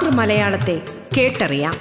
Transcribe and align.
മാതൃമലയാളത്തെ 0.00 0.74
കേട്ടറിയാം 1.14 1.76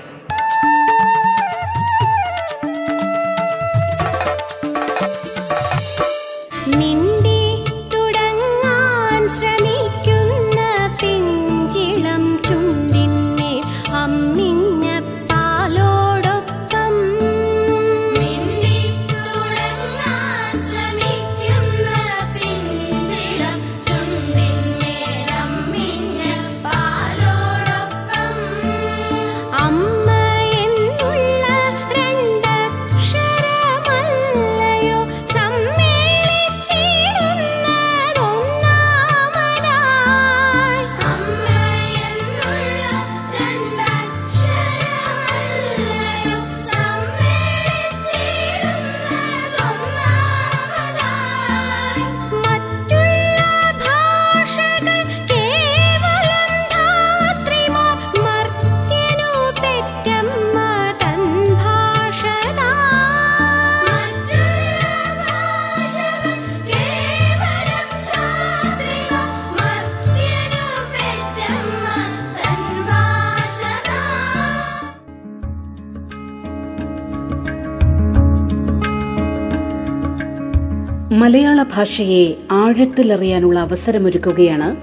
മലയാള 81.18 81.64
ഭാഷയെ 81.64 82.34
ആഴത്തിലറിയാനുള്ള 82.52 83.60
അവസരമൊരുക്കുകയാണ് 83.60 84.76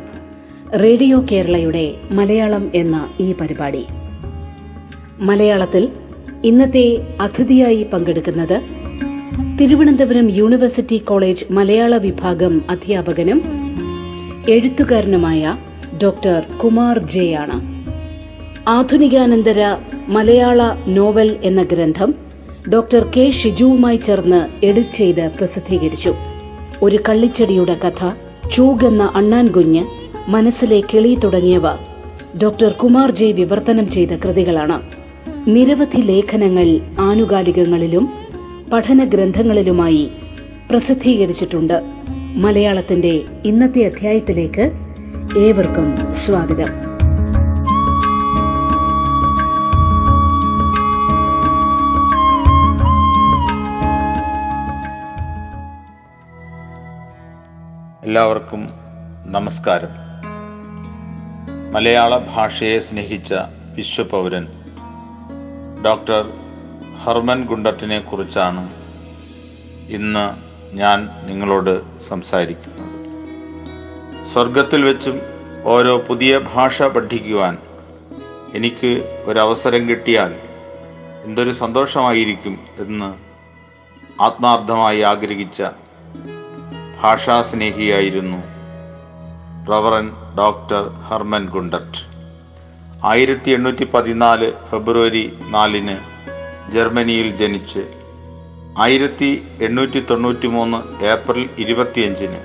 റേഡിയോ 0.81 1.27
കേരളയുടെ 1.33 1.95
മലയാളം 2.11 2.71
എന്ന 2.75 3.11
ഈ 3.21 3.33
പരിപാടി. 3.33 3.85
മലയാളത്തിൽ 5.21 5.89
ഇന്നത്തെ 6.45 7.17
അതിഥിയായി 7.21 7.87
പങ്കെടുക്കുന്നത് 7.93 8.61
തിരുവനന്തപുരം 9.61 10.31
യൂണിവേഴ്സിറ്റി 10.31 10.97
കോളേജ് 10.97 11.45
മലയാള 11.51 11.97
വിഭാഗം 11.97 12.63
അധ്യാപകനും 12.71 13.43
എഴുത്തുകാരനുമായ 14.49 15.57
ഡോക്ടർ 16.03 16.43
കുമാർ 16.59 16.99
ജെ 16.99 17.33
ആണ്. 17.33 17.85
ആധുനികാനന്തര 18.69 19.77
മലയാള 20.09 20.77
നോവൽ 20.87 21.37
എന്ന 21.43 21.63
ഗ്രന്ഥം 21.63 22.24
ഡോക്ടർ 22.73 23.13
കെ 23.17 23.31
ഷിജുവുമായി 23.31 23.97
ചേർന്ന് 23.97 24.65
എഡിറ്റ് 24.65 24.95
ചെയ്ത് 24.95 25.31
പ്രസിദ്ധീകരിച്ചു. 25.39 26.15
ഒരു 26.83 26.99
കള്ളിച്ചെടിയുടെ 27.09 27.75
കഥ 27.75 28.13
ചൂഗെന്ന 28.53 29.13
അണ്ണാൻ 29.15 29.49
കുഞ്ഞ് 29.49 29.87
മനസ്സിലെ 30.29 30.81
കിളി 30.81 31.15
തുടങ്ങിയവ 31.15 31.63
ഡോക്ടർ 32.43 32.73
കുമാർ 32.73 33.11
ജെ 33.11 33.33
വിവർത്തനം 33.33 33.91
ചെയ്ത 33.91 34.09
കൃതികളാണ്. 34.09 34.83
നിരവധി 35.47 36.01
ലേഖനങ്ങൾ 36.01 36.81
ആനുകാലികങ്ങളിലും 36.99 38.09
പഠന 38.73 39.05
ഗ്രന്ഥങ്ങളിലുമായി 39.05 40.09
പ്രസിദ്ധീകരിച്ചിട്ടുണ്ട്. 40.71 41.83
മലയാളത്തിന്റെ 42.37 43.23
ഇന്നത്തെ 43.45 43.85
അധ്യായത്തിലേക്ക് 43.85 44.73
ഏവർക്കും 45.39 46.15
സ്വാഗതം. 46.15 46.84
എല്ലാവർക്കും 58.07 58.63
നമസ്കാരം. 59.27 59.93
മലയാള 61.73 62.19
ഭാഷയെ 62.19 62.79
സ്നേഹിച്ച 62.79 63.35
വിശ്വപൗരൻ 63.77 64.45
ഡോക്ടർ 65.85 66.23
ഹർമൻ 67.05 67.45
ഗുണ്ടറ്റിനെ 67.45 67.99
കുറിച്ചാണ് 68.01 68.65
ഇന്ന് 69.89 70.27
ഞാൻ 70.77 71.09
നിങ്ങളോട് 71.27 72.03
സംസാരിക്കുന്നത്. 72.09 72.91
സ്വർഗത്തിൽ 74.33 74.85
വെച്ചും 74.85 75.17
ഓരോ 75.65 75.99
പുതിയ 75.99 76.41
ഭാഷ 76.55 76.83
പഠിക്കുവാൻ 76.83 77.57
എനിക്ക് 78.55 79.23
ഒരവസരം 79.25 79.89
കിട്ടിയാൽ 79.89 80.35
എന്തൊരു 81.25 81.53
സന്തോഷമായിരിക്കും 81.53 82.59
എന്ന് 82.79 83.11
ആത്മാർത്ഥമായി 84.23 85.01
ആഗ്രഹിച്ച 85.01 85.63
ഭാഷാസ്നേഹിയായിരുന്നു. 87.05 88.39
റവറൻ 89.71 90.07
ഡോക്ടർ 90.39 90.89
ഹർമൻ 91.09 91.45
ഗുണ്ടർട്ട് 91.47 92.01
ആയിരത്തി 93.05 93.51
എണ്ണൂറ്റി 93.51 93.85
പതിനാല് 93.85 94.53
ഫെബ്രുവരി 94.71 95.39
നാലിന് 95.49 95.97
ജർമ്മനിയിൽ 96.73 97.37
ജനിച്ച് 97.37 97.83
ആയിരത്തി 98.85 99.49
എണ്ണൂറ്റി 99.61 100.01
തൊണ്ണൂറ്റി 100.11 100.47
മൂന്ന് 100.47 101.05
ഏപ്രിൽ 101.05 101.49
ഇരുപത്തിയഞ്ചിന് 101.59 102.41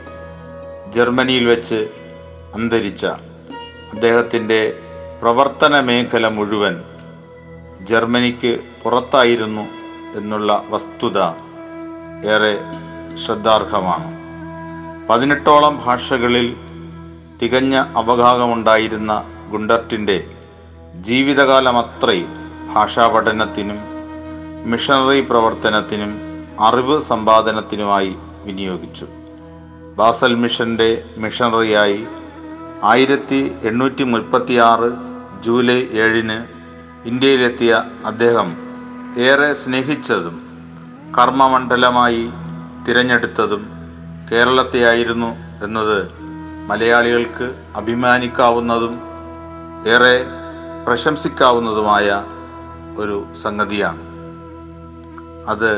ജർമ്മനിയിൽ 0.98 1.46
വെച്ച് 1.46 1.80
അന്തരിച്ച 2.56 3.06
അദ്ദേഹത്തിന്റെ 3.94 4.62
പ്രവർത്തന 5.22 5.80
മേഖല 5.80 6.28
മുഴുവൻ 6.28 6.84
ജർമ്മനിക്ക് 7.92 8.60
പുറത്തായിരുന്നു 8.84 9.66
എന്നുള്ള 10.16 10.64
വസ്തുത 10.70 11.20
ഏറെ 12.36 12.56
ശ്രദ്ധാർഹമാണ്. 13.26 14.19
പതിനെട്ടോളം 15.10 15.82
ഭാഷകളിൽ 15.86 16.56
തികഞ്ഞ 17.42 17.84
അവഗാഹമുണ്ടായിരുന്ന 17.96 19.24
ഗുണ്ടർട്ടിന്റെ 19.52 20.28
ജീവിതകാലമത്രയും 21.02 22.30
ഭാഷാ 22.74 23.08
പഠനത്തിനും 23.08 23.80
മിഷണറി 24.66 25.22
പ്രവർത്തനത്തിനും 25.22 26.12
അറിവ് 26.60 27.02
സമ്പാദനത്തിനുമായി 27.02 28.16
വിനിയോഗിച്ചു. 28.44 29.08
ബാസൽ 29.98 30.36
മിഷന്റെ 30.36 31.04
മിഷണറിയായി 31.18 32.08
ആയിരത്തി 32.84 33.56
എണ്ണൂറ്റി 33.64 34.04
മുപ്പത്തിയാറ് 34.04 34.92
ജൂലൈ 35.44 35.88
ഏഴിന് 36.04 36.40
ഇന്ത്യയിലെത്തിയ 37.06 37.84
അദ്ദേഹം 38.06 38.50
ഏറെ 39.18 39.54
സ്നേഹിച്ചതും 39.54 40.42
കർമ്മമണ്ഡലമായി 41.18 42.30
തിരഞ്ഞെടുത്തതും 42.88 43.79
കേരളത്തെയായിരുന്നു 44.32 45.36
എന്നത് 45.64 46.12
മലയാളികൾക്ക് 46.68 47.56
അഭിമാനിക്കാവുന്നതും 47.76 49.00
ഏറെ 49.88 50.26
പ്രശംസിക്കാവുന്നതുമായ 50.86 52.24
ഒരു 52.98 53.26
സംഗതിയാണ്. 53.44 54.02
അത് 55.48 55.72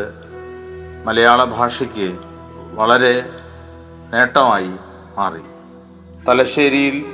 മലയാള 1.06 1.44
ഭാഷയ്ക്ക് 1.44 2.18
വളരെ 2.74 3.30
നേട്ടമായി 4.13 4.71
മാറി. 5.18 5.42
തലശ്ശേരിയിൽ 6.27 7.06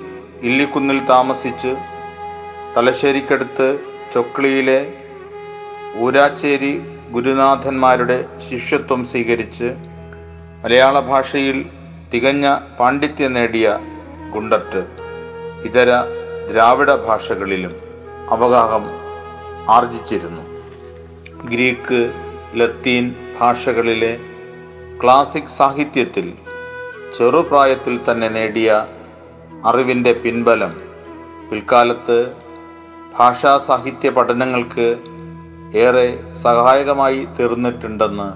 ഇല്ലിക്കുന്നിൽ 0.41 1.05
താമസിച്ച് 1.05 1.77
തലശ്ശേരിക്കടുത്ത് 2.77 3.79
ചൊക്ലിയിലെ 4.13 4.79
ഊരാച്ചേരി 5.97 6.73
ഗുരുനാഥന്മാരുടെ 7.11 8.25
ശിഷ്യത്വം 8.49 9.05
സ്വീകരിച്ച് 9.05 9.75
മലയാള 10.63 10.99
ഭാഷയിൽ 10.99 11.57
തികഞ്ഞ 12.13 12.45
പാണ്ഡിത്യം 12.79 13.33
നേടിയ 13.33 13.67
ഗുണ്ടറ്റ് 14.33 14.81
ഇതര 15.67 15.91
ദ്രാവിഡ 16.49 16.89
ഭാഷകളിലും 17.07 17.73
അവഗാഹം 18.29 18.85
ആർജിച്ചിരുന്നു. 19.69 20.43
ഗ്രീക്ക് 21.51 21.99
ലത്തീൻ 22.55 23.05
ഭാഷകളിലെ 23.39 24.13
ക്ലാസിക് 25.01 25.55
സാഹിത്യത്തിൽ 25.57 26.27
ചെറുപ്രായത്തിൽ 27.17 27.95
തന്നെ 28.09 28.29
നേടിയ 28.29 28.69
അറിവിന്റെ 29.65 30.13
പിൻബലം 30.23 30.73
പിൽക്കാലത്ത് 31.49 32.17
ഭാഷാ 33.17 33.57
സാഹിത്യ 33.67 34.09
പഠനങ്ങൾക്ക് 34.09 34.87
ഏറെ 35.83 36.07
സഹായകമായി 36.43 37.27
തീർന്നിട്ടുണ്ടെന്ന് 37.37 38.29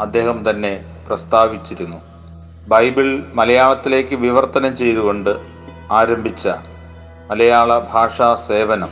അദ്ദേഹം 0.00 0.38
തന്നെ 0.48 0.74
പ്രസ്താവിച്ചിരുന്നു. 1.06 1.96
ബൈബിൾ 2.68 3.24
മലയാളത്തിലേക്ക് 3.34 4.14
വിവർത്തനം 4.14 4.76
ചെയ്തുകൊണ്ട് 4.76 5.30
ആരംഭിച്ച 5.90 6.48
മലയാള 7.30 7.78
ഭാഷാ 7.78 8.34
സേവനം. 8.48 8.88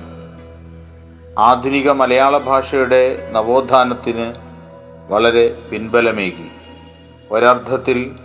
ആധുനിക 1.39 1.91
മലയാള 1.91 2.39
ഭാഷയുടെ 2.39 3.31
നവോത്ഥാനത്തിന് 3.33 4.35
വളരെ 5.09 5.59
പിൻബലമേകി. 5.71 6.51
ഒരർത്ഥത്തിൽ 7.31 8.17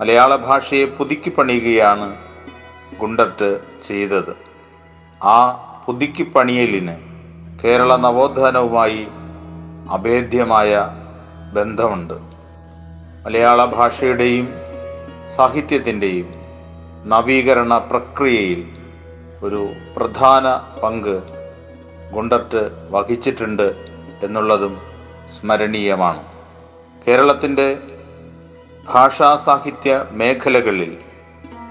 മലയാള 0.00 0.36
ഭാഷയെ 0.36 0.84
പുതുക്കി 0.84 1.30
പണിയുകയാണ് 1.30 2.16
ഗുണ്ടറ്റ് 3.00 3.60
ചെയ്തത്. 3.88 4.36
ആ 5.22 5.52
പുതുക്കി 5.86 6.22
പണിയലിന് 6.22 6.96
കേരള 7.64 7.96
നവോത്ഥാനവുമായി 7.96 9.08
അഭേദ്യമായ 9.90 10.88
ബന്ധമുണ്ട്. 11.54 12.31
മലയാള 13.24 13.64
ഭാഷയുടെയും 13.64 14.46
സാഹിത്യത്തിന്റെയും 15.36 16.28
നവീകരണ 17.06 17.78
പ്രക്രിയയിൽ 17.90 18.60
ഒരു 19.42 19.60
പ്രധാന 19.96 20.46
പങ്ക് 20.82 21.14
ഗുണ്ടർട്ട് 22.14 22.62
വഹിച്ചിട്ടുണ്ട് 22.90 23.68
എന്നുള്ളതും 24.22 24.74
സ്മരണീയമാണ്. 25.34 26.22
കേരളത്തിന്റെ 27.04 27.68
ഭാഷാ 28.92 29.30
സാഹിത്യ 29.36 29.92
മേഖലകളിൽ 30.12 30.92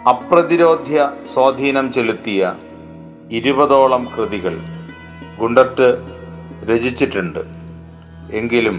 അപ്രതിരോധ്യ 0.09 0.99
സ്വാധീനം 1.33 1.93
ചെലുത്തിയ 1.93 2.41
ഇരുപതോളം 3.31 4.05
കൃതികൾ 4.15 4.55
ഗുണ്ടർട്ട് 5.39 5.89
രചിച്ചിട്ടുണ്ട്. 6.71 7.43
എങ്കിലും 8.39 8.77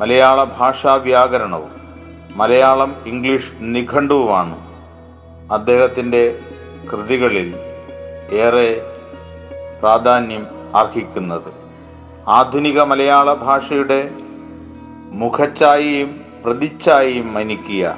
മലയാള 0.00 0.38
ഭാഷാ 0.58 0.94
വ്യാകരണവും 0.94 1.72
മലയാളം 2.36 2.94
ഇംഗ്ലീഷ് 3.06 3.50
നിഘണ്ടുവുമാണ്. 3.58 4.56
അദ്ദേഹത്തിന്റെ 5.52 6.38
കൃതികളിൽ 6.92 7.56
ഏറെ 8.32 8.86
പ്രാധാന്യം 9.80 10.46
അർഹിക്കുന്നത്. 10.76 11.52
ആധുനിക 12.28 12.82
മലയാള 12.82 13.34
ഭാഷയുടെ 13.34 14.10
മുഖച്ഛായയും 15.10 16.20
പ്രതിച്ഛായയും 16.44 17.34
മനിക്കിയ 17.34 17.94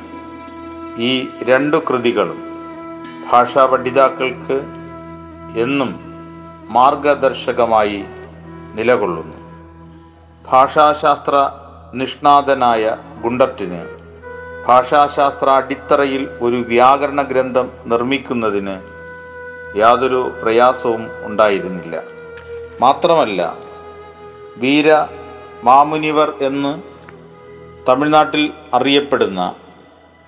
ഈ 0.99 1.29
രണ്ടു 1.43 1.77
കൃതികളും 1.77 2.39
ഭാഷാ 3.33 3.67
പഠിതാക്കൾക്ക് 3.67 4.61
എന്നും 5.59 6.01
മാർഗദർശകമായി 6.69 8.05
നിലകൊള്ളുന്നു. 8.75 9.37
ഭാഷാശാസ്ത്ര 10.49 11.51
നിഷ്ണാതനായ 11.95 12.97
ഗുണ്ടറ്റിന് 13.23 13.96
ഭാഷാശാസ്ത്ര 14.69 15.49
അടിത്തറയിൽ 15.51 16.23
ഒരു 16.41 16.57
വ്യാകരണ 16.57 17.23
ഗ്രന്ഥം 17.23 17.67
നിർമ്മിക്കുന്നതിന് 17.87 18.77
യാതൊരു 19.79 20.21
പ്രയാസവും 20.43 21.03
ഉണ്ടായിരുന്നില്ല. 21.23 22.03
മാത്രമല്ല 22.81 23.41
വീര 24.57 24.89
മാമുനിവർ 25.65 26.33
എന്ന് 26.41 26.73
തമിഴ്നാട്ടിൽ 27.89 28.53
അറിയപ്പെടുന്ന 28.75 29.55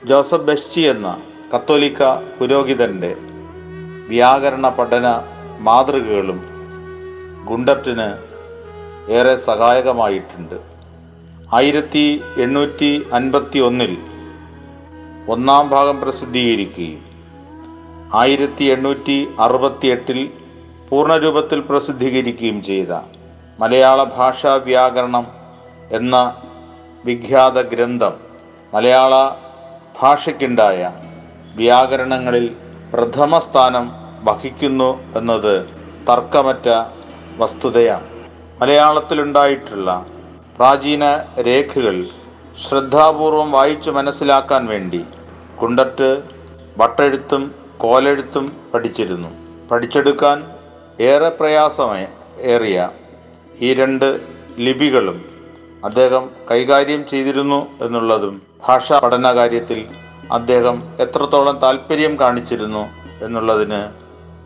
ജോസഫ് 0.03 0.47
ബെസ്റ്റി 0.49 0.81
എന്ന 0.81 1.09
കത്തോലിക്ക 1.53 2.03
പുരോഹിതന്റെ 2.39 3.17
വ്യാകരണ 4.09 4.69
പഠന 4.69 5.07
മാതൃകകളും 5.59 6.39
ഗുണ്ടറ്റിന് 7.45 8.09
ഏറെ 9.13 9.35
സഹായകമായിട്ടുണ്ട്. 9.37 10.59
ആയിരത്തി 11.55 12.05
എണ്ണൂറ്റി 12.43 12.91
അൻപത്തി 13.13 13.59
ഒന്നിൽ 13.59 13.93
ഒന്നാം 15.29 15.69
ഭാഗം 15.69 16.01
പ്രസിദ്ധീകരിക്കുകയും 16.01 17.01
ആയിരത്തി 18.15 18.65
എണ്ണൂറ്റി 18.65 19.17
അറുപത്തി 19.39 19.87
എട്ടിൽ 19.87 20.21
പൂർണരൂപത്തിൽ 20.91 21.61
പ്രസിദ്ധീകരിക്കുകയും 21.61 22.63
ചെയ്ത 22.63 22.93
മലയാള 23.61 24.03
ഭാഷാ 24.03 24.55
വ്യാകരണം 24.55 25.27
എന്ന 25.93 26.17
വിഖ്യാത 27.05 27.61
ഗ്രന്ഥം 27.61 28.15
മലയാള 28.75 29.15
ഭാഷയ്ക്കുണ്ടായ 30.01 30.93
വ്യാകരണങ്ങളിൽ 31.55 32.47
പ്രഥമ 32.93 33.39
സ്ഥാനം 33.39 33.87
വഹിക്കുന്നു 34.25 34.91
എന്നത് 35.17 35.55
തർക്കമറ്റ 36.09 36.69
വസ്തുതയാണ്. 37.37 38.07
മലയാളത്തിലുണ്ടായിട്ടുള്ള 38.61 40.07
പ്രാചീന 40.59 41.05
രേഖകൾ 41.47 41.97
ശ്രദ്ധാപൂർവം 42.63 43.51
വായിച്ചു 43.51 43.91
മനസ്സിലാക്കാൻ 43.91 44.67
വേണ്ടി 44.67 45.01
കുണ്ടറ്റ് 45.63 46.23
വട്ടെഴുത്തും 46.79 47.55
കോലെഴുത്തും 47.79 48.53
പഠിച്ചിരുന്നു. 48.75 49.29
പഠിച്ചെടുക്കാൻ 49.71 50.45
ഏറെ 51.01 51.29
പ്രയാസമേ 51.29 52.07
ഏറിയ 52.41 52.91
ഈ 53.61 53.75
രണ്ട് 53.75 54.21
ലിപികളും 54.59 55.25
അദ്ദേഹം 55.85 56.31
കൈകാര്യം 56.51 57.09
ചെയ്തിരുന്നു 57.09 57.67
എന്നുള്ളതും 57.81 58.43
ഭാഷാ 58.69 58.99
പഠന 58.99 59.35
കാര്യത്തിൽ 59.35 59.87
അദ്ദേഹം 60.33 60.83
എത്രത്തോളം 61.01 61.59
താല്പര്യം 61.59 62.21
കാണിച്ചിരുന്നു 62.21 62.89
എന്നുള്ളതിന് 63.25 63.81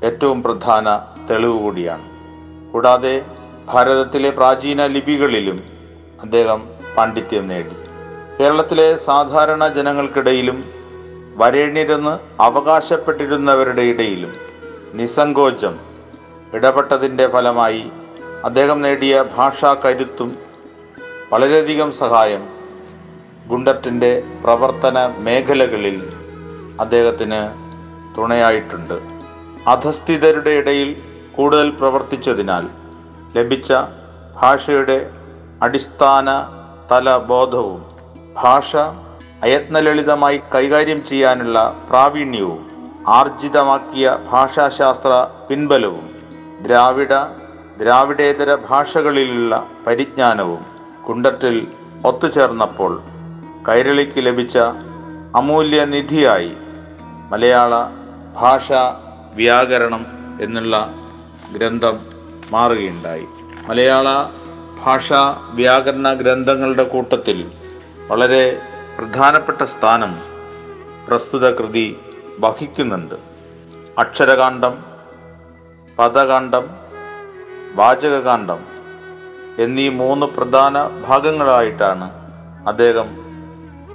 ഏറ്റവും 0.07 0.43
പ്രധാന 0.43 1.01
തെളിവ് 1.31 1.59
കൂടിയാണ്. 1.61 2.03
കൂടാതെ 2.73 3.23
ഭാരതത്തിലെ 3.69 4.31
പ്രാചീന 4.31 4.87
ലിപികളിലും 4.87 5.63
അദ്ദേഹം 6.23 6.69
പാണ്ഡിത്യം 6.97 7.49
നേടി. 7.49 7.77
കേരളത്തിലെ 8.41 8.97
സാധാരണ 8.97 9.69
ജനങ്ങൾക്കിടയിലും 9.69 10.82
വരേണ്യരെന്ന് 11.37 12.43
അവകാശപ്പെട്ടിരുന്നവരുടെ 12.43 13.83
ഇടയിലും 13.83 14.33
നിസ്സങ്കോചം 14.95 15.75
ഇടപെട്ടതിന്റെ 16.55 17.27
ഫലമായി 17.29 17.85
അദ്ദേഹം 18.45 18.83
നേടിയ 18.83 19.25
ഭാഷാ 19.37 19.71
കരുത്തും 19.75 20.31
വളരെയധികം 21.33 21.93
സഹായം 21.93 22.43
ഗുണ്ടറ്റിന്റെ 23.49 24.25
പ്രവർത്തന 24.45 24.99
മേഖലകളിൽ 25.19 25.97
അദ്ദേഹത്തിന് 26.81 27.41
തുണയായിട്ടുണ്ട്. 28.19 28.97
അധസ്ഥിതരുടെ 29.67 30.51
ഇടയിൽ 30.51 30.91
കൂടുതൽ 31.37 31.71
പ്രവർത്തിച്ചതിനാൽ 31.71 32.65
ലഭിച്ച 33.37 33.73
ഭാഷയുടെ 34.43 35.11
അടിസ്ഥാന 35.63 36.29
തലബോധവും 36.91 37.81
ഭാഷ 38.43 38.77
അയത്നലളിതമായി 39.43 40.41
കൈകാര്യം 40.55 41.07
ചെയ്യാനുള്ള 41.07 41.85
പ്രാവീണ്യവും 41.91 42.61
ആർജിതമാക്കിയ 43.09 44.19
ഭാഷാശാസ്ത്ര 44.31 45.27
പിൻബലവും 45.51 46.11
ദ്രാവിഡ 46.63 47.15
ദ്രാവിഡേതര 47.79 48.55
ഭാഷകളിലുള്ള 48.55 49.67
പരിജ്ഞാനവും 49.87 50.67
കുണ്ടറ്റിൽ 51.09 51.67
ഒത്തുചേർന്നപ്പോൾ 52.05 53.03
കൈരളിക്ക് 53.69 54.27
ലഭിച്ച 54.27 54.59
അമൂല്യ 55.35 55.85
നിധിയായി 55.85 56.53
മലയാള 57.31 57.75
ഭാഷ 58.37 58.73
വ്യാകരണം 59.35 60.07
എന്നുള്ള 60.41 60.95
ഗ്രന്ഥം 61.53 61.99
മാറുകയുണ്ടായി. 62.51 63.27
മലയാള 63.69 64.09
ഭാഷാ 64.85 65.37
വ്യാകരണ 65.51 66.13
ഗ്രന്ഥങ്ങളുടെ 66.13 66.83
കൂട്ടത്തിൽ 66.83 67.51
വളരെ 68.09 68.63
പ്രധാനപ്പെട്ട 68.99 69.63
സ്ഥാനം 69.63 70.13
പ്രസ്തുത 71.09 71.47
കൃതി 71.51 71.97
വഹിക്കുന്നുണ്ട്. 72.41 73.15
അക്ഷരകാന്ഡം 73.99 74.85
പദകാന്ഡം 75.99 76.65
വാചകകാന്ഡം 77.75 78.61
എന്നീ 79.59 79.89
മൂന്ന് 79.89 80.27
പ്രധാന 80.27 80.75
ഭാഗങ്ങളായിട്ടാണ് 81.09 82.07
അദ്ദേഹം 82.69 83.09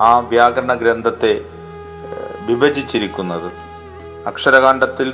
ആ 0.02 0.20
വ്യാകരണ 0.20 0.74
ഗ്രന്ഥത്തെ 0.74 1.46
വിഭജിച്ചിരിക്കുന്നത്. 2.48 3.50
അക്ഷരകാന്ഡത്തിൽ 4.28 5.10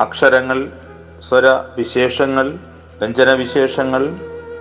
അക്ഷരങ്ങൾ 0.00 0.58
സ്വരവിശേഷങ്ങൾ 1.28 2.46
വ്യഞ്ജനവിശേഷങ്ങൾ 2.98 4.02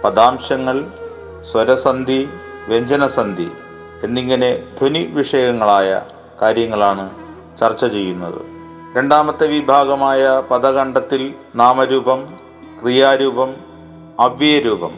പദാംശങ്ങൾ 0.04 0.78
സ്വരസന്ധി 1.52 2.30
വ്യഞ്ജനസന്ധി 2.68 3.48
എന്നിങ്ങനെ 4.04 4.64
ധ്വനി 4.80 5.06
വിഷയങ്ങളായ 5.14 6.02
കാര്യങ്ങളാണ് 6.42 7.10
ചർച്ച 7.60 7.86
ചെയ്യുന്നത്. 7.86 8.42
രണ്ടാമത്തെ 8.98 9.48
വിഭാഗമായ 9.48 10.42
പദകണ്ഠത്തിൽ 10.52 11.34
നാമരൂപം 11.56 12.20
ക്രിയാരൂപം 12.82 13.56
അവ്യയരൂപം 14.20 14.94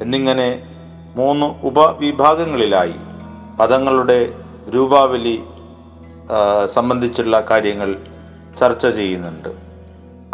എന്നിങ്ങനെ 0.00 0.66
മൂന്ന് 1.16 1.46
ഉപവിഭാഗങ്ങളിലായി 1.66 2.94
പദങ്ങളുടെ 3.60 4.32
രൂപാവലി 4.74 5.42
സംബന്ധിച്ചുള്ള 6.74 7.44
കാര്യങ്ങൾ 7.50 7.96
ചർച്ച 8.60 8.86
ചെയ്യുന്നുണ്ട്. 8.86 9.48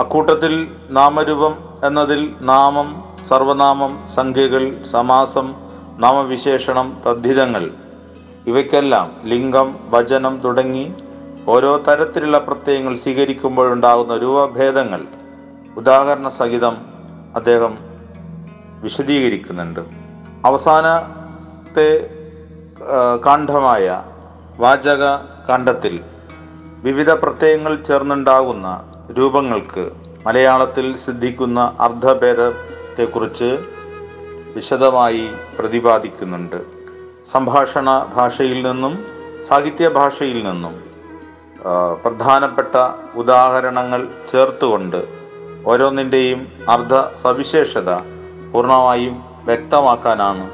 അക്കൂട്ടത്തിൽ 0.00 0.54
നാമരൂപം 0.90 1.54
എന്നതിൽ 1.84 2.34
നാമം 2.40 2.88
സർവനാമം 3.28 4.08
സംഖ്യകൾ 4.14 4.64
സമാസം 4.92 5.54
നാമവിശേഷണം 5.98 7.02
തദ്ധിതങ്ങൾ 7.06 7.70
ഇവയ്ക്കെല്ലാം 8.46 9.06
ലിംഗം 9.24 9.68
വചനം 9.90 10.34
തുടങ്ങി 10.44 10.94
ഓരോ 11.48 11.70
തരത്തിലുള്ള 11.86 12.38
പ്രത്യയങ്ങൾ 12.38 12.96
സ്വീകരിക്കുമ്പോഴുണ്ടാകുന്ന 12.96 14.16
രൂപഭേദങ്ങൾ 14.16 15.02
ഉദാഹരണ 15.76 16.28
സഹിതം 16.28 16.76
അദ്ദേഹം 17.36 17.72
വിശദീകരിക്കുന്നുണ്ട്. 18.82 19.80
അവസാനത്തെ 20.44 21.88
കാണ്ഡമായ 23.26 24.02
വാചക 24.58 25.04
കാണ്ഡത്തിൽ 25.48 25.94
വിവിധ 26.82 27.10
പ്രത്യയങ്ങൾ 27.10 27.74
ചേർന്നുണ്ടാകുന്ന 27.88 28.68
രൂപങ്ങൾക്ക് 29.18 29.84
മലയാളത്തിൽ 30.26 30.86
സിദ്ധിക്കുന്ന 30.96 31.60
അർദ്ധഭേദത്തെക്കുറിച്ച് 31.80 33.50
വിശദമായി 34.54 35.26
പ്രതിപാദിക്കുന്നുണ്ട്. 35.58 36.75
സംഭാഷണ 37.36 37.88
ഭാഷയിൽ 38.16 38.58
നിന്നും 38.66 38.92
സാഹിത്യ 39.48 39.86
ഭാഷയിൽ 39.88 40.38
നിന്നും 40.46 40.74
പ്രധാനപ്പെട്ട 42.02 42.74
ഉദാഹരണങ്ങൾ 43.14 44.00
ചേർത്തുകൊണ്ട് 44.30 45.00
ഓരോന്നിന്റെയും 45.70 46.40
അർദ്ധ 46.68 46.94
സവിശേഷത 47.22 47.90
പൂർണമായും 48.52 49.16
വ്യക്തമാക്കാനാണ് 49.44 50.44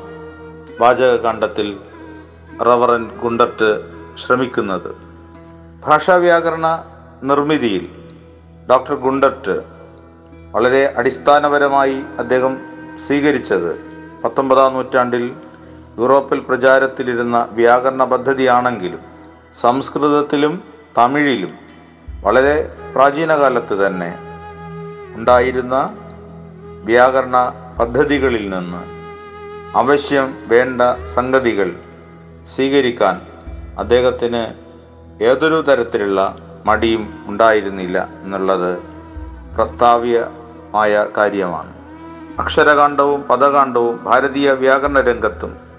വാചകകാണ്ഡത്തിൽ 0.80 1.68
റവറൻ 2.68 3.04
ഗുണ്ടറ്റ് 3.22 3.70
ശ്രമിക്കുന്നത്. 4.22 4.90
ഭാഷാവ്യാകരണ 5.86 6.66
നിർമ്മിതിയിൽ 7.22 7.84
ഡോക്ടർ 8.70 8.94
ഗുണ്ടറ്റ് 8.94 9.56
വളരെ 10.52 10.94
അടിസ്ഥാനപരമായി 10.98 12.04
അദ്ദേഹം 12.18 12.54
സ്വീകരിച്ചത് 13.06 13.70
പത്തൊമ്പതാം 14.24 14.74
നൂറ്റാണ്ടിൽ 14.74 15.24
യൂറോപ്പിൽ 15.98 16.40
പ്രചാരത്തിലിരുന്ന 16.40 17.48
വ്യാകരണ 17.52 18.04
പദ്ധതിയാണെങ്കിലും 18.04 19.00
സംസ്കൃതത്തിലും 19.60 20.62
തമിഴിലും 20.98 21.52
വളരെ 22.20 22.76
പ്രാചീനകാലത്ത് 22.94 23.86
തന്നെ 23.86 24.10
ഉണ്ടായിരുന്ന 25.14 25.76
വ്യാകരണ 26.84 27.36
പദ്ധതികളിൽ 27.78 28.50
നിന്ന് 28.50 28.82
ആവശ്യം 29.78 30.38
വേണ്ട 30.46 30.82
സംഗതികൾ 31.14 31.76
സ്വീകരിക്കാൻ 32.54 33.20
അദ്ദേഹത്തിന് 33.78 34.42
ഏതൊരു 35.24 35.64
തരത്തിലുള്ള 35.68 36.36
മടിയും 36.66 37.24
ഉണ്ടായിരുന്നില്ല 37.26 38.08
എന്നുള്ളത് 38.22 38.82
പ്രസ്താവ്യമായ 39.54 41.06
കാര്യമാണ്. 41.16 41.72
അക്ഷരകാന്ഡവും 42.38 43.22
പദകാന്ഡവും 43.22 44.04
ഭാരതീയ 44.04 44.50
വ്യാകരണ 44.50 45.00
രംഗത്തും 45.00 45.71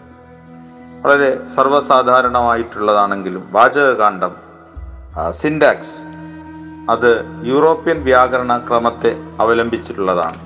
വളരെ 1.03 1.48
സർവസാധാരണമായിട്ടുള്ളതാണെങ്കിലും 1.55 3.43
വാചകകാന്ഡം 3.51 4.33
സിൻഡാക്സ് 5.31 5.95
അത് 6.89 7.10
യൂറോപ്യൻ 7.50 7.98
വ്യാകരണ 8.03 8.57
ക്രമത്തെ 8.57 9.12
അവലംബിച്ചിട്ടുള്ളതാണ്. 9.39 10.38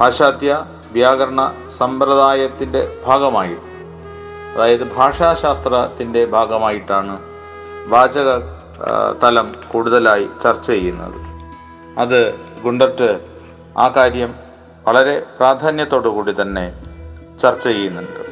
പാശ്ചാത്യ 0.00 0.64
വ്യാകരണ 0.92 1.40
സമ്പ്രദായത്തിന്റെ 1.78 2.82
ഭാഗമായി 3.06 3.56
അതായത് 4.54 4.84
ഭാഷാശാസ്ത്രത്തിന്റെ 4.96 6.24
ഭാഗമായിട്ടാണ് 6.24 7.16
വാചക 7.88 8.30
തലം 9.22 9.52
കൂടുതലായി 9.72 10.26
ചർച്ച 10.42 10.66
ചെയ്യുന്നത്. 10.70 11.18
അത് 11.98 12.20
ഗുണ്ടറ്റ് 12.64 13.10
ആ 13.78 13.88
കാര്യം 13.88 14.34
വളരെ 14.88 15.22
പ്രാധാന്യത്തോടു 15.38 16.08
കൂടി 16.08 16.34
തന്നെ 16.42 16.66
ചർച്ച 17.42 17.64
ചെയ്യുന്നുണ്ട്. 17.68 18.29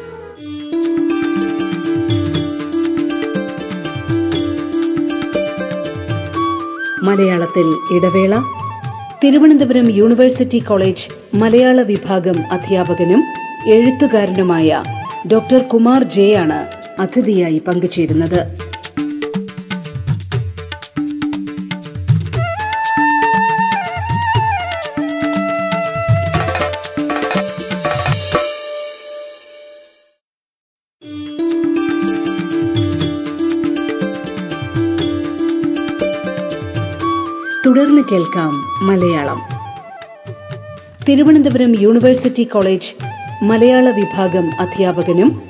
മലയാളത്തിൽ 7.03 7.97
ഇടവേള. 7.97 8.43
തിരുവനന്തപുരം 9.25 9.91
യൂണിവേഴ്സിറ്റി 9.91 10.59
കോളേജ് 10.59 11.37
മലയാള 11.37 11.83
വിഭാഗം 11.83 12.35
അധ്യാപകനും 12.53 13.25
എഴുത്തുകാരനുമായ 13.69 14.83
ഡോക്ടർ 15.33 15.59
കുമാർ 15.59 16.03
ജെ 16.05 16.35
ആണ് 16.35 16.67
അതിഥിയായി 17.01 17.63
പങ്കുചേരുന്നത്. 17.69 18.68
കേൾക്കാം 38.13 38.51
മലയാളം. 38.87 39.43
തിരുവനന്തപുരം 41.09 41.75
യൂണിവേഴ്സിറ്റി 41.81 42.43
കോളേജ് 42.43 43.05
മലയാള 43.45 43.91
വിഭാഗം 43.91 44.51
അധ്യാപകനും 44.61 45.43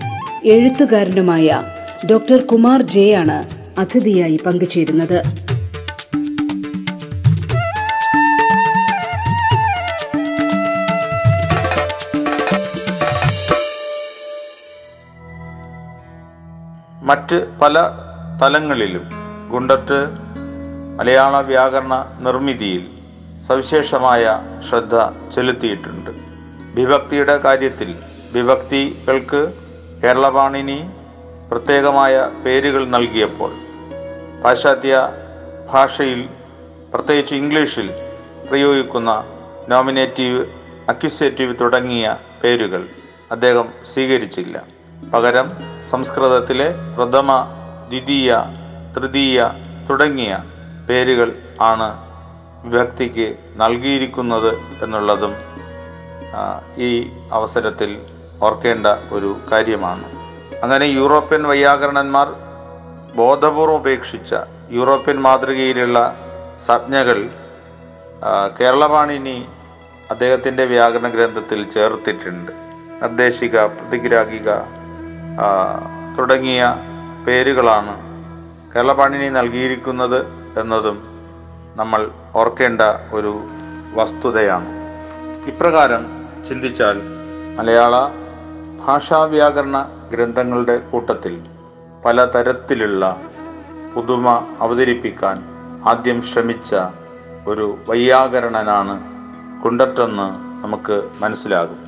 എഴുത്തുകാരനുമായ 0.44 1.62
ഡോക്ടർ 2.10 2.36
കുമാർ 2.36 2.82
ജെ 2.82 3.12
ആണ് 3.12 3.44
അതിഥിയായി 3.78 4.40
പങ്കുചേരുന്നത്. 4.46 5.22
മറ്റ് 17.02 17.46
പല 17.62 17.88
തലങ്ങളിലും 18.42 19.10
ഗുണ്ടറ്റ് 19.50 20.27
മലയാള 20.99 21.40
വ്യാകരണ 21.50 21.95
നിർമ്മിതിയിൽ 22.26 22.85
സവിശേഷമായ 23.49 24.23
ശ്രദ്ധ 24.69 24.95
ചെലുത്തിയിട്ടുണ്ട്. 25.35 26.11
വിഭക്തിയുടെ 26.76 27.37
കാര്യത്തിൽ 27.45 27.90
വിഭക്തികൾക്ക് 28.35 29.43
കേരളപാണിനി 30.02 30.78
പ്രത്യേകമായ 31.50 32.14
പേരുകൾ 32.45 32.83
നൽകിയപ്പോൾ 32.95 33.52
പാശ്ചാത്യ 34.43 34.95
ഭാഷയിൽ 35.73 36.21
പ്രത്യേകിച്ച് 36.93 37.35
ഇംഗ്ലീഷിൽ 37.43 37.88
പ്രയോഗിക്കുന്ന 38.50 39.11
നോമിനേറ്റീവ് 39.69 40.43
അക്യുസേറ്റീവ് 40.93 41.55
തുടങ്ങിയ 41.62 42.07
പേരുകൾ 42.43 42.83
അദ്ദേഹം 43.35 43.67
സ്വീകരിച്ചില്ല. 43.95 44.57
പകരം 45.14 45.49
സംസ്കൃതത്തിലെ 45.90 46.69
പ്രഥമ 46.97 47.31
ദ്വിതീയ 47.90 48.37
തൃതീയ 48.95 49.38
തുടങ്ങിയ 49.90 50.33
പേരുകൾ 50.88 51.28
ആണ് 51.61 51.88
വ്യക്തിക്ക് 52.75 53.26
നൽകിയിരിക്കുന്നത് 53.57 54.50
എന്നുള്ളതും 54.85 55.35
ഈ 56.87 56.90
അവസരത്തിൽ 57.33 57.90
ഓർക്കേണ്ട 58.42 58.87
ഒരു 59.16 59.30
കാര്യമാണ്. 59.52 60.07
അങ്ങനെ 60.62 60.87
യൂറോപ്യൻ 60.99 61.42
വൈയാകരണന്മാർ 61.50 62.28
ബോധപൂർവം 63.16 63.75
ഉപേക്ഷിച്ച 63.75 64.35
യൂറോപ്യൻ 64.71 65.18
മാതൃകയിലുള്ള 65.26 65.99
സംജ്ഞകൾ 66.66 67.18
കേരളപാണിനി 68.61 69.37
അദ്ദേഹത്തിന്റെ 70.11 70.64
വ്യാകരണ 70.64 71.09
ഗ്രന്ഥത്തിൽ 71.09 71.61
ചേർത്തിട്ടുണ്ട്. 71.75 72.52
നിർദ്ദേശിക 73.02 73.64
പ്രതിഗ്രാഹിക 73.76 74.49
തുടങ്ങിയ 76.18 76.62
പേരുകളാണ് 77.26 77.95
കേരളപാണിനി 78.73 79.28
നൽകിയിരിക്കുന്നത്. 79.38 80.21
എന്നതും 80.57 81.02
നമ്മൾ 81.76 82.11
ഓർക്കേണ്ട 82.35 82.81
ഒരു 83.12 83.40
വസ്തുതയാണ്. 83.95 84.67
ഇപ്രകാരം 85.49 86.07
ചിന്തിച്ചാൽ 86.49 87.02
മലയാള 87.59 88.09
ഭാഷാവ്യാകരണ 88.87 89.90
ഗ്രന്ഥങ്ങളുടെ 90.12 90.78
കൂട്ടത്തിൽ 90.78 91.40
പലതരത്തിലുള്ള 92.05 93.17
പുതുമ 93.95 94.57
അവതരിപ്പിക്കാൻ 94.61 95.45
ആദ്യം 95.88 96.23
ശ്രമിച്ച 96.23 96.75
ഒരു 97.47 97.78
വൈയാകരണനാണ് 97.88 99.00
കുണ്ടറ്റെന്ന് 99.62 100.49
നമുക്ക് 100.64 101.11
മനസ്സിലാകും. 101.21 101.78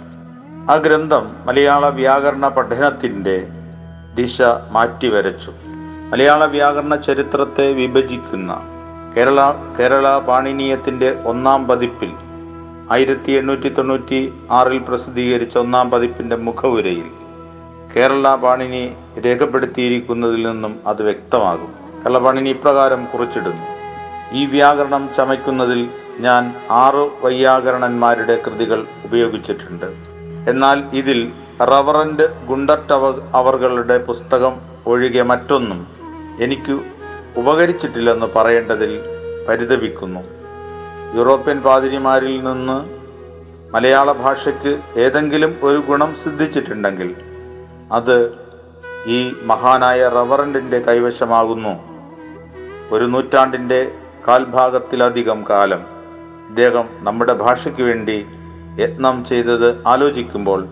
ആ 0.71 0.77
ഗ്രന്ഥം 0.77 1.37
മലയാള 1.45 1.89
വ്യാകരണ 1.89 2.49
പഠനത്തിന്റെ 2.49 3.49
ദിശ 4.15 4.43
മാറ്റിവരച്ചു. 4.71 5.53
മലയാള 6.11 6.45
വ്യാകരണ 6.45 6.95
ചരിത്രത്തെ 6.97 7.73
വിഭജിക്കുന്ന 7.73 8.53
കേരള 9.17 9.41
കേരള 9.79 10.19
പാണിനീയത്തിന്റെ 10.19 11.09
ഒന്നാം 11.25 11.69
പതിപ്പിൽ 11.69 12.11
ആയിരത്തി 12.93 13.33
എണ്ണൂറ്റി 13.33 13.69
തൊണ്ണൂറ്റി 13.69 14.33
ആറിൽ 14.51 14.79
പ്രസിദ്ധീകരിച്ച 14.79 15.59
ഒന്നാം 15.59 15.91
പതിപ്പിന്റെ 15.91 16.37
മുഖവുരയിൽ 16.37 17.09
കേരള 17.95 18.35
പാണിനി 18.35 18.83
രേഖപ്പെടുത്തിയിരിക്കുന്നതിൽ 19.25 20.43
നിന്നും 20.49 20.75
അത് 20.87 21.03
വ്യക്തമാകും. 21.03 21.71
കേരള 22.01 22.19
പാണിനി 22.19 22.49
ഇപ്രകാരം 22.49 23.07
കുറിച്ചിടുന്നു. 23.13 23.67
ഈ 24.33 24.47
വ്യാകരണം 24.47 25.09
ചമയ്ക്കുന്നതിൽ 25.17 25.81
ഞാൻ 26.21 26.43
ആറ് 26.71 27.05
വൈയാകരണന്മാരുടെ 27.25 28.37
കൃതികൾ 28.47 28.83
ഉപയോഗിച്ചിട്ടുണ്ട്. 29.05 29.89
എന്നാൽ 30.51 30.79
ഇതിൽ 30.93 31.21
റവറന്റ് 31.73 32.47
ഗുണ്ടട്ട് 32.47 32.93
അവ 32.93 33.07
അവർകളുടെ 33.35 33.99
പുസ്തകം 34.11 34.55
ഒഴികെ 34.87 35.23
മറ്റൊന്നും 35.23 36.00
എനിക്ക് 36.45 36.75
ഉപകരിച്ചിട്ടില്ലെന്ന് 37.37 38.27
പറയേണ്ടതിൽ 38.37 38.93
പരിതപിക്കുന്നു. 39.49 40.21
യൂറോപ്യൻ 41.17 41.61
പാതിരിമാരിൽ 41.61 42.45
നിന്ന് 42.45 42.77
മലയാള 43.73 44.13
ഭാഷയ്ക്ക് 44.13 45.01
ഏതെങ്കിലും 45.01 45.57
ഒരു 45.63 45.79
ഗുണം 45.79 46.17
സിദ്ധിച്ചിട്ടുണ്ടെങ്കിൽ 46.25 47.15
അത് 47.93 48.17
ഈ 49.07 49.33
മഹാനായ 49.43 50.09
റവറൻഡിന്റെ 50.09 50.79
കൈവശമാകുന്നു. 50.79 51.75
ഒരു 52.91 53.05
നൂറ്റാണ്ടിന്റെ 53.05 53.93
കാൽഭാഗത്തിലധികം 54.29 55.45
കാലം 55.51 55.83
ഇദ്ദേഹം 56.49 56.89
നമ്മുടെ 56.99 57.33
ഭാഷയ്ക്ക് 57.33 57.83
വേണ്ടി 57.83 58.27
യത്നം 58.79 59.25
ചെയ്തത് 59.25 59.87
ആലോചിക്കുമ്പോൾ 59.87 60.69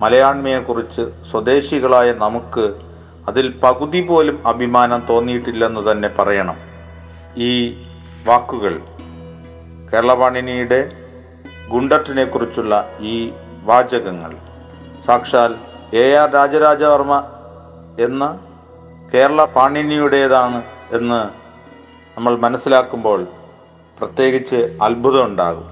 മലയാണ്മയെക്കുറിച്ച് 0.00 1.02
സ്വദേശികളായ 1.30 2.12
നമുക്ക് 2.12 2.91
അതിൽ 3.28 3.60
പകുതി 3.62 4.06
പോലും 4.06 4.42
അഭിമാനം 4.46 5.02
തോന്നിയിട്ടില്ലെന്ന് 5.08 5.92
തന്നെ 5.92 6.08
പറയണം. 6.08 6.56
ഈ 7.36 7.82
വാക്കുകൾ 8.24 8.80
കേരളവാണിനിയുടെ 9.92 10.92
ഗുണ്ടറ്റിനെ 11.70 12.24
കുറിച്ചുള്ള 12.24 12.88
ഈ 13.00 13.32
വാചകങ്ങൾ. 13.62 14.36
സാക്ഷാൽ 15.06 15.54
എ 15.96 16.12
ആർ 16.12 16.30
രാജരാജവർമ്മ 16.30 17.24
എന്ന 18.00 18.38
കേരള 19.14 19.44
പാണിനിയുടേതാണ് 19.44 20.62
എന്ന് 20.90 21.28
നമ്മൾ 22.16 22.36
മനസ്സിലാക്കുമ്പോൾ 22.36 23.26
പ്രത്യേകിച്ച് 23.98 24.78
അത്ഭുതം 24.82 25.24
ഉണ്ടാകും. 25.24 25.64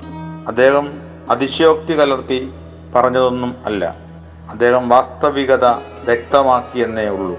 അദ്ദേഹം 0.48 0.92
അതിശയോക്തി 1.30 1.98
കലർത്തി 1.98 2.52
പറഞ്ഞതൊന്നും 2.94 3.56
അല്ല. 3.66 3.96
അദ്ദേഹം 4.50 4.88
വാസ്തവികത 4.88 5.66
വ്യക്തമാക്കിയെന്നേ 6.04 7.08
ഉള്ളൂ. 7.08 7.38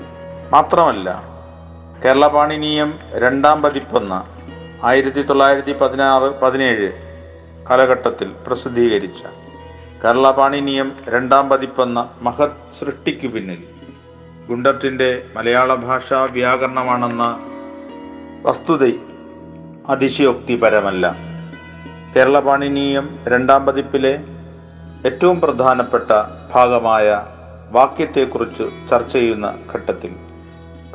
മാത്രമല്ല 0.51 1.23
കേരള 2.05 2.27
പാണിനീയം 2.27 2.99
രണ്ടാം 3.15 3.61
പതിപ്പെന്ന 3.61 4.25
ആയിരത്തി 4.83 5.21
തൊള്ളായിരത്തി 5.21 5.73
പതിനാറ് 5.73 6.39
പതിനേഴ് 6.41 6.91
കാലഘട്ടത്തിൽ 7.69 8.35
പ്രസിദ്ധീകരിച്ച 8.47 9.23
കേരള 10.05 10.31
പാണിനീയം 10.31 10.95
രണ്ടാം 11.09 11.49
പതിപ്പെന്ന 11.49 12.09
മഹത് 12.21 12.57
സൃഷ്ടിക്കു 12.79 13.27
പിന്നിൽ 13.27 13.63
ഗുണ്ടറ്റിന്റെ 14.47 15.23
മലയാള 15.35 15.75
ഭാഷാ 15.75 16.23
വ്യാകരണമാണെന്ന 16.23 17.39
വസ്തുത 18.41 18.93
അതിശയോക്തിപരമല്ല. 19.89 21.15
കേരള 22.15 22.39
പാണിനീയം 22.39 23.15
രണ്ടാം 23.27 23.65
പതിപ്പിലെ 23.65 24.19
ഏറ്റവും 25.05 25.41
പ്രധാനപ്പെട്ട 25.41 26.11
ഭാഗമായ 26.53 27.25
വാക്യത്തെക്കുറിച്ച് 27.71 28.89
ചർച്ച 28.89 29.13
ചെയ്യുന്ന 29.13 29.53
ഘട്ടത്തിൽ. 29.73 30.11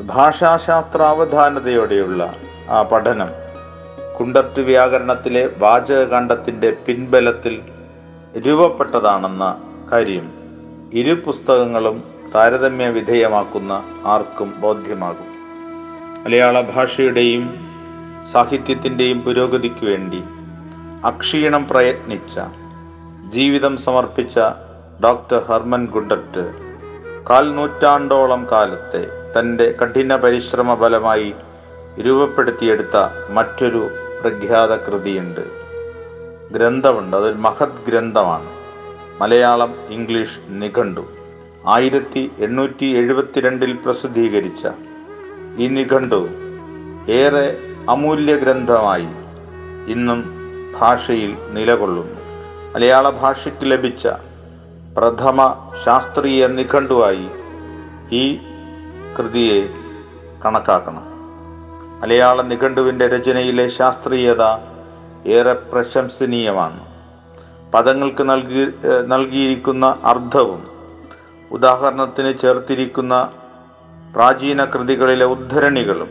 ഭാഷാശാസ്ത്രാവധാനതയോടെയുള്ള 0.06 2.35
ആ 2.71 2.83
പഠനം 2.83 3.28
കുണ്ടത്ത് 4.21 4.61
വ്യാകരണത്തിലെ 4.61 5.50
വാചകഖണ്ഡത്തിന്റെ 5.59 6.76
പിൻബലത്തിൽ 6.87 7.62
രൂപപ്പെട്ടതാണെന്ന 8.47 9.62
കാര്യം 9.92 10.33
ഇരു 10.92 11.23
പുസ്തകങ്ങളും 11.26 12.02
താരതമ്യ 12.35 12.88
വിധേയമാക്കുന്ന 12.88 13.83
ആർക്കും 14.06 14.54
ബോധ്യമാകും. 14.61 15.26
മലയാള 16.25 16.61
ഭാഷയുടെയും 16.61 17.66
സാഹിത്യത്തിന്റെയും 18.33 19.21
പുരോഗതിക്ക് 19.21 19.87
വേണ്ടി 19.87 20.23
അക്ഷീണം 21.04 21.68
പ്രയത്നിച്ച 21.68 22.40
ജീവിതം 23.33 23.76
സമർപ്പിച്ച 23.76 24.38
ഡോക്ടർ 25.04 25.45
ഹർമൻ 25.49 25.87
ഗുണ്ടറ്റ് 25.87 26.66
കാൽ 27.30 27.54
നൂറ്റാണ്ടോളം 27.54 28.47
കാലത്തെ 28.52 29.06
തന്റെ 29.38 29.75
കഠിന 29.83 30.16
പരിശ്രമ 30.16 30.75
ഫലമായി 30.75 31.35
രൂപപ്പെടുത്തിയെടുത്ത 32.00 32.97
മറ്റൊരു 33.30 33.89
പ്രഖ്യാത 34.21 34.76
കൃതിയുണ്ട് 34.76 35.41
ഗ്രന്ഥമുണ്ട്. 36.52 37.17
അതൊരു 37.17 37.39
മഹത് 37.39 37.86
ഗ്രന്ഥമാണ്. 37.89 38.49
മലയാളം 39.21 39.75
ഇംഗ്ലീഷ് 39.91 40.39
നിഘണ്ടു. 40.49 41.04
ആയിരത്തി 41.67 42.30
എണ്ണൂറ്റി 42.39 42.86
എഴുപത്തിരണ്ടിൽ 42.97 43.73
പ്രസിദ്ധീകരിച്ച 43.73 44.69
ഈ 45.58 45.67
നിഘണ്ടു 45.67 46.28
ഏറെ 47.08 47.56
അമൂല്യ 47.89 48.36
ഗ്രന്ഥമായി 48.36 49.08
ഇന്നും 49.93 50.21
ഭാഷയിൽ 50.80 51.36
നിലകൊള്ളുന്നു. 51.50 52.21
മലയാള 52.75 53.10
ഭാഷയ്ക്ക് 53.10 53.71
ലഭിച്ച 53.71 54.08
പ്രഥമ 54.97 55.39
ശാസ്ത്രീയ 55.85 56.47
നിഘണ്ടുവായി 56.47 57.26
ഈ 58.13 58.23
കൃതിയെ 59.17 59.59
കണക്കാക്കണം. 60.45 61.04
മലയാള 62.00 62.43
നിഘണ്ടുവിന്റെ 62.43 63.06
രചനയിലെ 63.09 63.69
ശാസ്ത്രീയത 63.69 64.43
ഏറെ 65.26 65.54
പ്രശംസനീയമാണ്. 65.73 66.80
പദങ്ങൾക്ക് 67.75 68.25
നൽകി 68.30 68.63
നൽകിയിരിക്കുന്ന 69.06 69.87
അർത്ഥവും 70.04 70.63
ഉദാഹരണത്തിന് 71.50 72.39
ചേർത്തിരിക്കുന്ന 72.39 73.15
പ്രാചീന 74.15 74.65
കൃതികളിലെ 74.65 75.26
ഉദ്ധരണികളും 75.26 76.11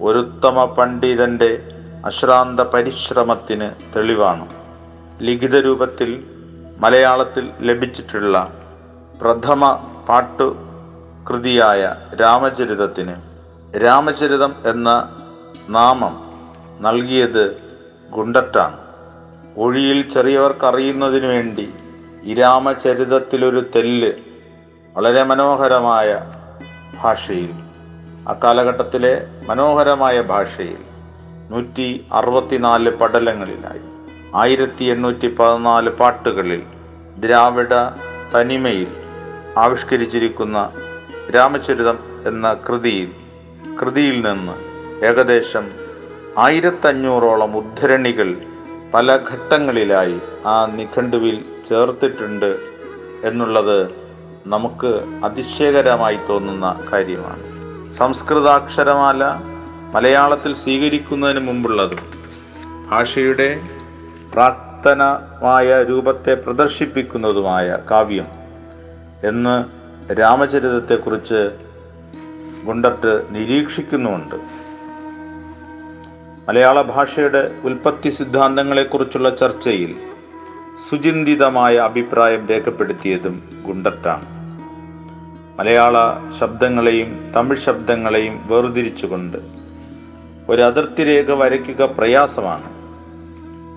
ഒരുത്തമ 0.00 0.64
പണ്ഡിതന്റെ 0.64 1.50
അശ്രാന്ത 2.04 2.60
പരിശ്രമത്തിന് 2.60 3.68
തെളിവാണ്. 3.94 4.46
ലിഖിത 5.22 5.56
രൂപത്തിൽ 5.60 6.10
മലയാളത്തിൽ 6.84 7.44
ലഭിച്ചിട്ടുള്ള 7.60 8.36
പ്രഥമ 9.20 9.64
പാട്ടു 10.08 10.46
കൃതിയായ 11.28 11.82
രാമചരിതത്തിന് 12.20 13.14
രാമചരിതം 13.84 14.52
എന്ന 14.66 14.88
നാമം 15.68 16.14
നൽകിയത് 16.80 17.44
ഗുണ്ടറ്റാണ് 18.10 18.76
ഒഴിയിൽ 19.56 20.08
ചെറിയവർക്കറിയുന്നതിനു 20.14 21.26
വേണ്ടി 21.26 21.66
ഈ 22.24 22.34
രാമചരിതത്തിലൊരു 22.34 23.70
തെല്ല് 23.76 24.12
വളരെ 24.96 25.22
മനോഹരമായ 25.22 26.10
ഭാഷയിൽ 27.02 27.52
അക്കാലഘട്ടത്തിലെ 28.28 29.14
മനോഹരമായ 29.48 30.20
ഭാഷയിൽ 30.20 30.78
നൂറ്റി 31.50 31.88
അറുപത്തിനാല് 32.12 32.90
പടലങ്ങളിലായി. 32.90 33.82
ആയിരത്തി 34.34 34.84
എണ്ണൂറ്റി 34.84 35.28
പതിനാല് 35.38 35.90
പാട്ടുകളിൽ 35.90 36.62
ദ്രാവിഡ 37.18 37.74
തനിമയിൽ 38.34 38.88
ആവിഷ്കരിച്ചിരിക്കുന്ന 39.56 40.58
രാമചരിതം 41.34 41.98
എന്ന 42.26 42.54
കൃതിയിൽ 42.54 43.10
കൃതിയിൽ 43.80 44.16
നിന്ന് 44.26 44.54
ഏകദേശം 45.06 45.66
ആയിരത്തഞ്ഞൂറോളം 46.38 47.56
ഉദ്ധരണികൾ 47.56 48.28
പല 48.94 49.16
ഘട്ടങ്ങളിലായി 49.16 50.18
ആ 50.46 50.66
നിഘണ്ടുവിൽ 50.76 51.44
ചേർത്തിട്ടുണ്ട് 51.68 52.50
എന്നുള്ളത് 53.24 53.78
നമുക്ക് 54.46 54.90
അതിശയകരമായി 55.24 56.18
തോന്നുന്ന 56.28 56.66
കാര്യമാണ്. 56.92 57.44
സംസ്കൃതാക്ഷരമാല 57.98 59.22
മലയാളത്തിൽ 59.94 60.54
സ്വീകരിക്കുന്നതിന് 60.54 61.38
മുമ്പുള്ളതും 61.38 62.02
ഭാഷയുടെ 62.90 63.48
പ്രാക്തനമായ 64.84 65.82
രൂപത്തെ 65.82 66.34
പ്രദർശിപ്പിക്കുന്നതുമായ 66.34 67.78
കാവ്യം 67.90 68.26
എന്ന് 69.24 69.64
രാമചരിതത്തെക്കുറിച്ച് 70.12 71.50
ഗുണ്ടത്ത് 72.64 73.26
നിരീക്ഷിക്കുന്നുമുണ്ട്. 73.30 74.34
മലയാള 76.48 76.82
ഭാഷയുടെ 76.82 77.54
ഉൽപ്പത്തി 77.64 78.10
സിദ്ധാന്തങ്ങളെക്കുറിച്ചുള്ള 78.10 79.36
ചർച്ചയിൽ 79.36 79.96
സുചിന്തിതമായ 80.90 81.76
അഭിപ്രായം 81.76 82.46
രേഖപ്പെടുത്തിയതും 82.48 83.42
ഗുണ്ടത്താണ്. 83.66 84.26
മലയാള 85.58 85.96
ശബ്ദങ്ങളെയും 86.40 87.32
തമിഴ് 87.36 87.60
ശബ്ദങ്ങളെയും 87.60 88.40
വേർതിരിച്ചുകൊണ്ട് 88.46 89.38
ഒരു 90.48 90.62
അതിർത്തി 90.62 91.04
രേഖ 91.04 91.32
വരയ്ക്കുക 91.32 91.82
പ്രയാസമാണ്. 91.84 92.73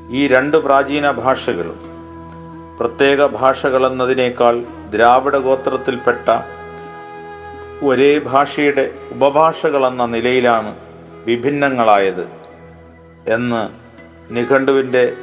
ഈ 0.10 0.28
രണ്ട് 0.28 0.58
പ്രാചീന 0.58 1.12
ഭാഷകളും 1.12 1.80
പ്രത്യേക 2.80 3.26
ഭാഷകളെന്നതിനേക്കാൾ 3.26 4.56
ദ്രാവിഡ 4.90 5.36
ഗോത്രത്തിൽപ്പെട്ട 5.38 6.28
ഒരേ 7.84 8.20
ഭാഷയുടെ 8.20 8.92
ഉപഭാഷകളെന്ന 9.12 10.06
നിലയിലാണ് 10.06 10.76
വിഭിന്നങ്ങളായത് 11.26 12.26
എന്ന് 13.30 13.62
നിഘണ്ടുവിന്റെ 14.34 15.18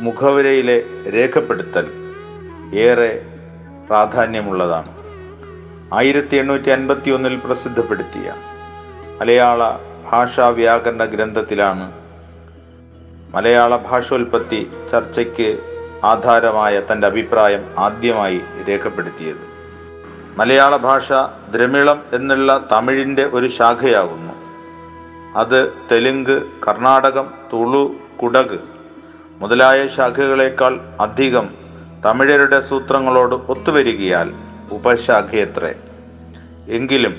മുഖവരയിലെ 0.00 0.78
രേഖപ്പെടുത്തൽ 1.16 1.86
ഏറെ 2.74 3.12
പ്രാധാന്യമുള്ളതാണ്. 3.88 4.90
ആയിരത്തി 5.92 6.36
എണ്ണൂറ്റി 6.36 6.70
അൻപത്തി 6.70 7.10
ഒന്നിൽ 7.10 7.36
പ്രസിദ്ധപ്പെടുത്തിയ 7.36 8.32
മലയാള 9.20 9.62
ഭാഷാ 10.10 10.48
വ്യാകരണ 10.48 11.04
ഗ്രന്ഥത്തിലാണ് 11.04 12.05
മലയാള 13.36 13.76
ഭാഷോൽപത്തി 13.76 14.70
ചർച്ചയ്ക്ക് 14.92 15.58
ആധാരമായ 16.04 16.74
തന്റെ 16.80 17.06
അഭിപ്രായം 17.06 17.62
ആദ്യമായി 17.78 18.40
രേഖപ്പെടുത്തിയത്. 18.68 19.42
മലയാള 20.38 20.76
ഭാഷ 20.76 21.08
ദ്രമിളം 21.54 22.02
എന്നുള്ള 22.12 22.68
തമിഴിന്റെ 22.72 23.24
ഒരു 23.24 23.48
ശാഖയാകുന്നു. 23.48 24.34
അത് 25.36 25.72
തെലുങ്ക് 25.92 26.42
കർണാടകം 26.68 27.30
തുളു 27.52 27.94
കുടക് 28.22 28.58
മുതലായ 29.40 29.86
ശാഖകളേക്കാൾ 29.86 30.80
അധികം 31.00 31.54
തമിഴരുടെ 32.04 32.60
സൂത്രങ്ങളോട് 32.60 33.34
ഒത്തുവരികയാൽ 33.34 34.32
ഉപശാഖയത്രേ. 34.72 35.74
എങ്കിലും 36.68 37.16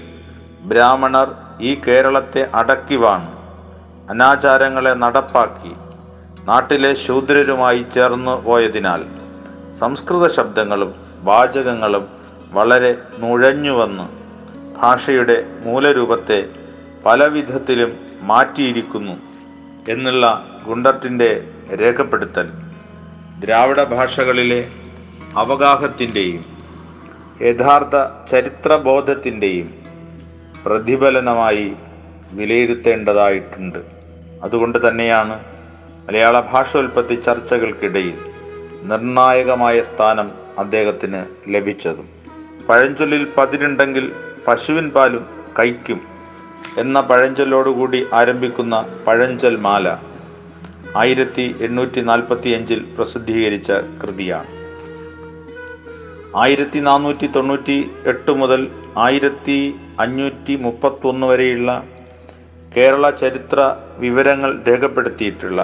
ബ്രാഹ്മണർ 0.69 1.31
ഈ 1.61 1.81
കേരളത്തെ 1.87 2.49
അടക്കി 2.53 2.95
വാണ് 2.95 3.29
അനാചാരങ്ങളെ 4.09 4.93
നടപ്പാക്കി 5.03 5.73
നാട്ടിലെ 6.47 6.93
ശൂദ്രരുമായി 6.93 7.85
ചേർന്നു 7.95 8.41
പോയതിനാൽ 8.41 9.01
സംസ്കൃത 9.79 10.27
ശബ്ദങ്ങളും 10.27 10.91
വാചകങ്ങളും 11.21 12.07
വളരെ 12.51 12.91
നുഴഞ്ഞുവന്ന്. 13.19 14.05
ഭാഷയുടെ 14.81 15.45
മൂലരൂപത്തെ 15.65 16.49
പലവിധത്തിലും 17.05 17.91
മാറ്റിയിരിക്കുന്നു 18.21 19.15
എന്നുള്ള 19.89 20.45
ഗുണ്ടർട്ടിന്റെ 20.65 21.29
രേഖപ്പെടുത്തൽ. 21.81 22.47
ദ്രാവിഡ 23.39 23.83
ഭാഷകളിലെ 23.83 24.61
അവഗാഹത്തിന്റെയും 25.35 26.45
യഥാർത്ഥ 27.41 27.95
ചരിത്രബോധത്തിന്റെയും 28.31 29.67
പ്രതിഫലനമായി 30.65 31.73
വിലയിരുത്തേണ്ടതായിട്ടുണ്ട്. 32.31 33.79
അതുകൊണ്ട് 34.43 34.79
തന്നെയാണ് 34.87 35.35
മലയാള 36.07 36.39
ഭാഷോൽപ്പത്തി 36.51 37.15
ചർച്ചകൾക്കിടയിൽ 37.15 38.17
നിർണായകമായ 38.89 39.77
സ്ഥാനം 39.81 40.27
അദ്ദേഹത്തിന് 40.61 41.21
ലഭിച്ചതും. 41.53 42.05
പഴഞ്ചൊല്ലിൽ 42.69 43.23
പതിരുണ്ടെങ്കിൽ 43.37 44.05
പശുവിൻ 44.45 44.89
പാലും 44.89 45.23
കൈക്കും 45.59 45.99
എന്ന 46.77 46.97
പഴഞ്ചൊല്ലോടുകൂടി 46.99 47.99
ആരംഭിക്കുന്ന 48.13 48.75
പഴഞ്ചൊൽ 49.07 49.55
മാല 49.57 49.87
ആയിരത്തി 50.95 51.55
എണ്ണൂറ്റി 51.61 52.01
നാൽപ്പത്തി 52.01 52.49
അഞ്ചിൽ 52.49 52.79
പ്രസിദ്ധീകരിച്ച 52.97 53.71
കൃതിയാണ്. 54.03 54.51
ആയിരത്തി 56.43 56.79
നാനൂറ്റി 56.79 57.27
തൊണ്ണൂറ്റി 57.27 57.77
എട്ട് 58.05 58.31
മുതൽ 58.31 58.63
ആയിരത്തി 58.97 59.57
അഞ്ഞൂറ്റി 59.99 60.55
മുപ്പത്തൊന്ന് 60.55 61.27
വരെയുള്ള 61.27 61.71
കേരള 62.75 63.09
ചരിത്ര 63.09 63.59
വിവരങ്ങൾ 63.99 64.51
രേഖപ്പെടുത്തിയിട്ടുള്ള 64.67 65.61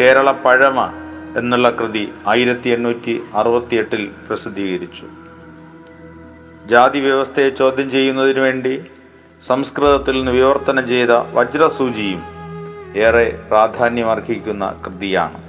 കേരള 0.00 0.32
പഴമ 0.32 0.92
എന്നുള്ള 1.36 1.70
കൃതി 1.70 2.12
ആയിരത്തി 2.26 2.70
എണ്ണൂറ്റി 2.70 3.22
അറുപത്തിയെട്ടിൽ 3.34 4.10
പ്രസിദ്ധീകരിച്ചു. 4.28 5.06
ജാതി 6.66 7.00
വ്യവസ്ഥയെ 7.00 7.48
ചോദ്യം 7.50 7.90
ചെയ്യുന്നതിനു 7.90 8.40
വേണ്ടി 8.40 8.84
സംസ്കൃതത്തിൽ 9.46 10.16
നിന്ന് 10.16 10.30
വിവർത്തനം 10.30 10.86
ചെയ്ത 10.86 11.10
വജ്രസൂചിയും 11.10 12.22
ഏറെ 12.96 13.38
പ്രാധാന്യമർഹിക്കുന്ന 13.50 14.74
കൃതിയാണ്. 14.86 15.40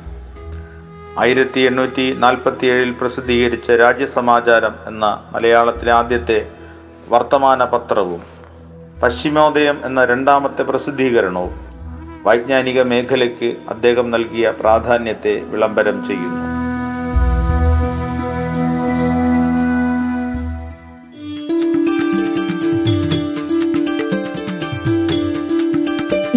ആയിരത്തി 1.20 1.60
എണ്ണൂറ്റി 1.60 2.14
നാൽപ്പത്തി 2.14 2.66
ഏഴിൽ 2.66 2.92
പ്രസിദ്ധീകരിച്ച 2.92 3.72
രാജ്യസമാചാരം 3.72 4.76
എന്ന 4.88 5.24
മലയാളത്തിലെ 5.32 5.92
ആദ്യത്തെ 5.92 6.52
വർത്തമാന 7.10 7.66
പത്രവും 7.66 8.22
പശ്ചിമോദയം 9.04 9.86
എന്ന 9.86 10.06
രണ്ടാമത്തെ 10.06 10.64
പ്രസിദ്ധീകരണവും 10.64 11.67
വൈജ്ഞാനിക 12.24 12.82
മേഖലയ്ക്ക് 12.82 13.56
അദ്ദേഹം 13.70 14.12
നൽകിയ 14.12 14.54
പ്രാധാന്യത്തെ 14.60 15.42
വിളംബരം 15.42 16.06
ചെയ്യുന്നു. 16.06 16.58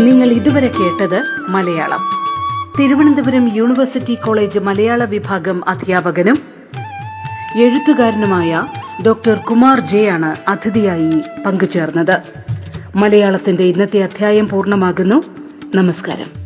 നിങ്ങൾ 0.05 0.27
ഇതുവരെ 0.27 0.67
കേട്ടത് 0.67 1.23
മലയാളം. 1.49 1.99
തിരുവനന്തപുരം 2.79 3.57
യൂണിവേഴ്സിറ്റി 3.57 4.15
കോളേജ് 4.15 4.59
മലയാള 4.59 5.05
വിഭാഗം 5.05 5.69
അധ്യാപകനും 5.69 6.39
എഴുത്തുകാരനുമായ 7.59 8.63
ഡോക്ടർ 9.07 9.35
കുമാർ 9.35 9.81
ജെ 9.81 10.07
ആണ് 10.07 10.37
അതിഥിയായി 10.49 11.21
പങ്കുചേർന്നത്. 11.47 12.21
മലയാളത്തിന്റെ 12.97 13.63
ഇന്നത്തെ 13.63 13.99
അധ്യായം 13.99 14.49
പൂർണമാകുന്നു. 14.49 15.23
നമസ്കാരം. 15.75 16.40